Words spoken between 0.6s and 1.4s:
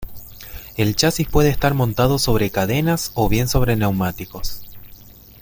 El chasis